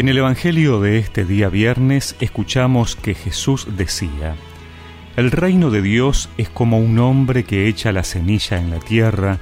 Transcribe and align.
En 0.00 0.08
el 0.08 0.16
Evangelio 0.16 0.80
de 0.80 0.96
este 0.96 1.26
día 1.26 1.50
viernes 1.50 2.16
escuchamos 2.20 2.96
que 2.96 3.12
Jesús 3.14 3.66
decía, 3.76 4.34
El 5.14 5.30
reino 5.30 5.68
de 5.68 5.82
Dios 5.82 6.30
es 6.38 6.48
como 6.48 6.78
un 6.78 6.98
hombre 6.98 7.44
que 7.44 7.68
echa 7.68 7.92
la 7.92 8.02
semilla 8.02 8.56
en 8.56 8.70
la 8.70 8.78
tierra, 8.78 9.40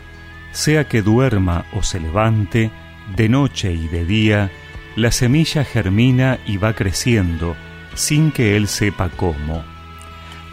sea 0.50 0.88
que 0.88 1.00
duerma 1.00 1.66
o 1.74 1.84
se 1.84 2.00
levante, 2.00 2.72
de 3.14 3.28
noche 3.28 3.72
y 3.72 3.86
de 3.86 4.04
día, 4.04 4.50
la 4.96 5.12
semilla 5.12 5.62
germina 5.62 6.40
y 6.44 6.56
va 6.56 6.72
creciendo, 6.72 7.54
sin 7.94 8.32
que 8.32 8.56
él 8.56 8.66
sepa 8.66 9.10
cómo. 9.10 9.62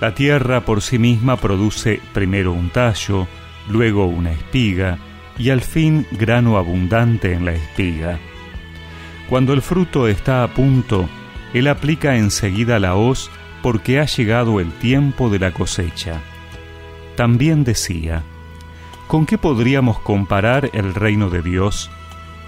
La 0.02 0.14
tierra 0.14 0.66
por 0.66 0.84
sí 0.84 1.00
misma 1.00 1.38
produce 1.38 2.00
primero 2.14 2.54
un 2.54 2.70
tallo, 2.70 3.28
luego 3.68 4.06
una 4.06 4.34
espiga, 4.34 5.00
y 5.40 5.50
al 5.50 5.62
fin 5.62 6.06
grano 6.12 6.60
abundante 6.60 7.34
en 7.34 7.44
la 7.44 7.54
espiga. 7.54 8.20
Cuando 9.30 9.54
el 9.54 9.62
fruto 9.62 10.08
está 10.08 10.44
a 10.44 10.54
punto, 10.54 11.10
él 11.54 11.68
aplica 11.68 12.16
enseguida 12.16 12.80
la 12.80 12.96
hoz 12.96 13.32
porque 13.64 14.00
ha 14.00 14.06
llegado 14.06 14.60
el 14.60 14.72
tiempo 14.74 15.30
de 15.30 15.40
la 15.40 15.52
cosecha. 15.52 16.22
También 17.16 17.64
decía, 17.64 18.24
¿con 19.08 19.26
qué 19.26 19.38
podríamos 19.38 20.00
comparar 20.00 20.70
el 20.74 20.94
reino 20.94 21.30
de 21.30 21.42
Dios? 21.42 21.90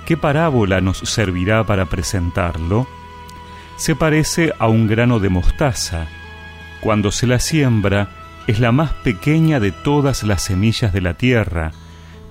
¿Qué 0.06 0.18
parábola 0.18 0.82
nos 0.82 1.00
servirá 1.00 1.66
para 1.66 1.86
presentarlo? 1.86 2.88
Se 3.78 3.96
parece 3.96 4.54
a 4.60 4.68
un 4.68 4.88
grano 4.88 5.20
de 5.20 5.30
mostaza. 5.30 6.08
Cuando 6.82 7.12
se 7.12 7.28
la 7.28 7.40
siembra, 7.40 8.10
es 8.46 8.60
la 8.60 8.72
más 8.72 8.94
pequeña 8.94 9.60
de 9.60 9.72
todas 9.72 10.24
las 10.24 10.44
semillas 10.44 10.94
de 10.94 11.02
la 11.02 11.16
tierra, 11.16 11.72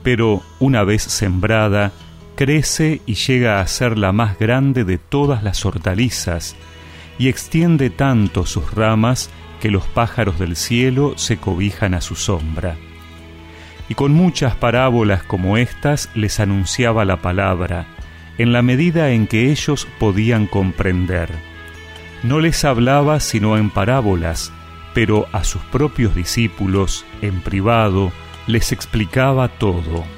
pero 0.03 0.43
una 0.61 0.85
vez 0.85 1.03
sembrada, 1.03 1.93
crece 2.37 3.01
y 3.07 3.15
llega 3.15 3.61
a 3.61 3.67
ser 3.67 3.99
la 3.99 4.13
más 4.13 4.39
grande 4.39 4.85
de 4.85 4.99
todas 4.99 5.43
las 5.43 5.67
hortalizas, 5.67 6.55
y 7.19 7.29
extiende 7.29 7.91
tanto 7.91 8.47
sus 8.47 8.73
ramas 8.73 9.31
que 9.61 9.71
los 9.71 9.85
pájaros 9.87 10.39
del 10.39 10.55
cielo 10.55 11.15
se 11.17 11.39
cobijan 11.39 11.95
a 11.95 12.01
su 12.01 12.15
sombra. 12.15 12.77
Y 13.89 13.95
con 13.95 14.13
muchas 14.13 14.55
parábolas 14.55 15.23
como 15.23 15.57
estas 15.57 16.11
les 16.15 16.39
anunciaba 16.39 17.05
la 17.05 17.23
palabra, 17.23 17.87
en 18.39 18.53
la 18.53 18.63
medida 18.63 19.11
en 19.11 19.27
que 19.27 19.51
ellos 19.51 19.89
podían 19.99 20.47
comprender. 20.47 21.31
No 22.23 22.41
les 22.41 22.65
hablaba 22.65 23.19
sino 23.21 23.57
en 23.57 23.71
parábolas, 23.71 24.53
pero 24.95 25.27
a 25.33 25.45
sus 25.45 25.63
propios 25.63 26.15
discípulos, 26.15 27.05
en 27.23 27.41
privado, 27.41 28.13
les 28.47 28.73
explicaba 28.73 29.49
todo. 29.49 30.16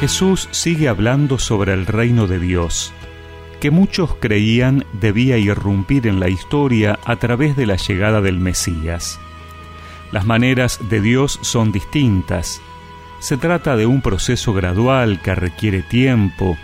Jesús 0.00 0.48
sigue 0.52 0.88
hablando 0.88 1.40
sobre 1.40 1.72
el 1.72 1.84
reino 1.84 2.28
de 2.28 2.38
Dios, 2.38 2.92
que 3.60 3.72
muchos 3.72 4.14
creían 4.20 4.84
debía 4.92 5.38
irrumpir 5.38 6.06
en 6.06 6.20
la 6.20 6.28
historia 6.28 7.00
a 7.04 7.16
través 7.16 7.56
de 7.56 7.66
la 7.66 7.74
llegada 7.74 8.20
del 8.20 8.38
Mesías. 8.38 9.18
Las 10.12 10.24
maneras 10.24 10.78
de 10.88 11.00
Dios 11.00 11.40
son 11.42 11.72
distintas. 11.72 12.60
Se 13.18 13.36
trata 13.36 13.74
de 13.74 13.86
un 13.86 14.00
proceso 14.00 14.54
gradual 14.54 15.20
que 15.20 15.34
requiere 15.34 15.82
tiempo, 15.82 16.56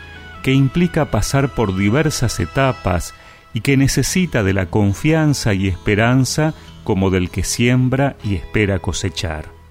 que 0.45 0.53
implica 0.53 1.11
pasar 1.11 1.57
por 1.57 1.77
diversas 1.77 2.39
etapas 2.39 3.15
y 3.53 3.63
que 3.63 3.77
necesita 3.77 4.45
de 4.45 4.53
la 4.53 4.67
confianza 4.67 5.55
y 5.55 5.67
esperanza 5.67 6.55
como 6.85 7.11
del 7.11 7.31
que 7.31 7.43
siembra 7.43 8.15
y 8.23 8.37
espera 8.37 8.79
cosechar. 8.79 9.64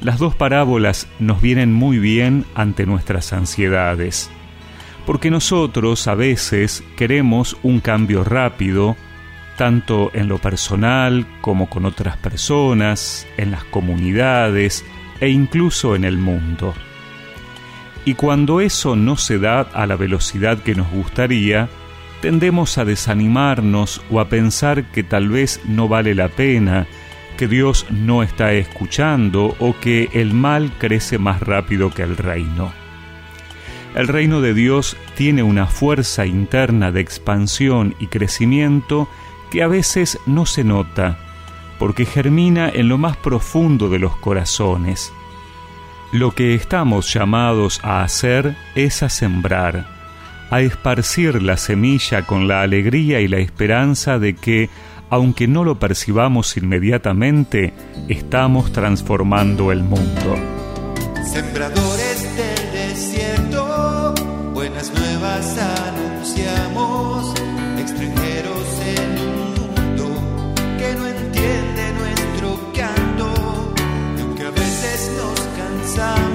Las 0.00 0.18
dos 0.18 0.34
parábolas 0.34 1.08
nos 1.18 1.40
vienen 1.40 1.72
muy 1.72 1.98
bien 1.98 2.44
ante 2.54 2.86
nuestras 2.86 3.32
ansiedades, 3.32 4.30
porque 5.06 5.30
nosotros 5.30 6.06
a 6.06 6.14
veces 6.14 6.84
queremos 6.96 7.56
un 7.62 7.80
cambio 7.80 8.22
rápido, 8.22 8.96
tanto 9.56 10.10
en 10.12 10.28
lo 10.28 10.38
personal 10.38 11.26
como 11.40 11.70
con 11.70 11.86
otras 11.86 12.18
personas, 12.18 13.26
en 13.38 13.50
las 13.50 13.64
comunidades 13.64 14.84
e 15.20 15.30
incluso 15.30 15.96
en 15.96 16.04
el 16.04 16.18
mundo. 16.18 16.74
Y 18.04 18.14
cuando 18.14 18.60
eso 18.60 18.96
no 18.96 19.16
se 19.16 19.38
da 19.38 19.62
a 19.62 19.86
la 19.86 19.96
velocidad 19.96 20.58
que 20.58 20.74
nos 20.74 20.90
gustaría, 20.90 21.68
tendemos 22.20 22.78
a 22.78 22.84
desanimarnos 22.84 24.02
o 24.10 24.20
a 24.20 24.28
pensar 24.28 24.84
que 24.92 25.02
tal 25.02 25.28
vez 25.28 25.60
no 25.64 25.88
vale 25.88 26.14
la 26.14 26.28
pena, 26.28 26.86
que 27.36 27.48
Dios 27.48 27.86
no 27.90 28.22
está 28.22 28.52
escuchando 28.52 29.54
o 29.58 29.74
que 29.78 30.10
el 30.12 30.32
mal 30.32 30.72
crece 30.78 31.18
más 31.18 31.40
rápido 31.40 31.90
que 31.90 32.02
el 32.02 32.16
reino. 32.16 32.72
El 33.94 34.08
reino 34.08 34.40
de 34.40 34.54
Dios 34.54 34.96
tiene 35.14 35.42
una 35.42 35.66
fuerza 35.66 36.26
interna 36.26 36.92
de 36.92 37.00
expansión 37.00 37.94
y 37.98 38.08
crecimiento 38.08 39.08
que 39.50 39.62
a 39.62 39.68
veces 39.68 40.18
no 40.26 40.44
se 40.44 40.64
nota, 40.64 41.18
porque 41.78 42.04
germina 42.04 42.68
en 42.68 42.88
lo 42.88 42.98
más 42.98 43.16
profundo 43.16 43.88
de 43.88 43.98
los 43.98 44.16
corazones 44.16 45.12
lo 46.12 46.30
que 46.30 46.54
estamos 46.54 47.12
llamados 47.12 47.80
a 47.82 48.02
hacer 48.02 48.56
es 48.74 49.02
a 49.02 49.08
sembrar, 49.08 49.86
a 50.50 50.60
esparcir 50.60 51.42
la 51.42 51.56
semilla 51.56 52.22
con 52.22 52.48
la 52.48 52.62
alegría 52.62 53.20
y 53.20 53.28
la 53.28 53.38
esperanza 53.38 54.18
de 54.18 54.34
que, 54.34 54.70
aunque 55.10 55.46
no 55.46 55.64
lo 55.64 55.78
percibamos 55.78 56.56
inmediatamente, 56.56 57.72
estamos 58.08 58.72
transformando 58.72 59.72
el 59.72 59.82
mundo. 59.82 60.36
Sembradores 61.24 62.36
del 62.36 62.72
desierto, 62.72 64.14
buenas 64.54 64.92
nuevas 64.92 65.56
anunciamos, 65.58 67.34
extranjeros 67.78 68.66
en 68.86 69.18
un 69.20 69.54
mundo 69.54 70.06
que 70.78 70.94
no 70.94 71.06
entiende 71.06 71.92
nuestro 71.98 72.72
canto, 72.74 73.74
y 74.16 74.20
aunque 74.20 74.44
a 74.44 74.50
veces 74.50 75.10
nos 75.16 75.40
pensamos, 75.40 76.25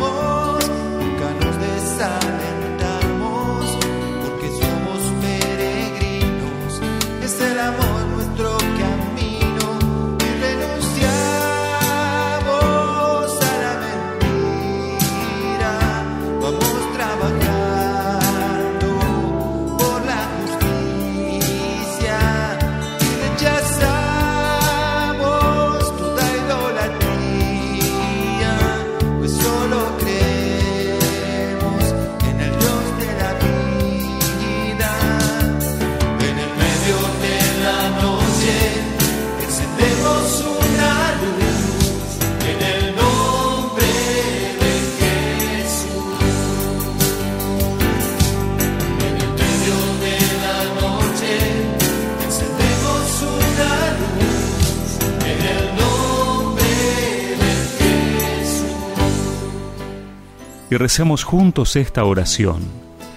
y 60.71 60.77
recemos 60.77 61.25
juntos 61.25 61.75
esta 61.75 62.05
oración. 62.05 62.61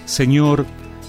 Señor, 0.05 0.65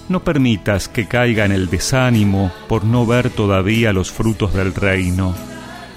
no 0.08 0.22
permitas 0.22 0.88
que 0.88 1.06
caiga 1.06 1.44
en 1.44 1.50
el 1.50 1.68
desánimo 1.68 2.52
por 2.68 2.84
no 2.84 3.04
ver 3.04 3.30
todavía 3.30 3.92
los 3.92 4.12
frutos 4.12 4.54
del 4.54 4.72
reino. 4.72 5.34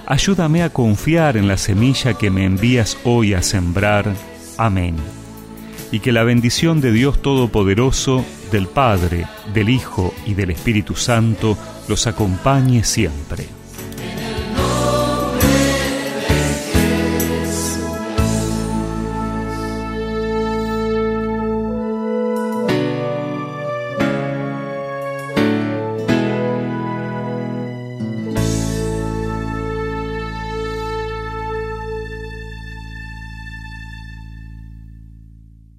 Ayúdame 0.08 0.64
a 0.64 0.72
confiar 0.72 1.38
en 1.38 1.48
la 1.48 1.58
semilla 1.58 2.16
que 2.16 2.32
me 2.32 2.46
envías 2.46 2.98
hoy 3.04 3.36
a 3.36 3.44
sembrar. 3.44 4.12
Amén. 4.58 4.96
Y 5.92 6.00
que 6.00 6.12
la 6.12 6.24
bendición 6.24 6.82
de 6.82 6.92
Dios 6.92 7.22
Todopoderoso, 7.22 8.26
del 8.52 8.68
Padre, 8.68 9.28
del 9.54 9.70
Hijo 9.70 10.16
y 10.26 10.34
del 10.34 10.50
Espíritu 10.50 10.96
Santo 10.96 11.56
los 11.88 12.08
acompañe 12.08 12.84
siempre. 12.84 13.59